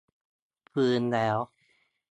[0.71, 1.37] ฟื้นแล้ว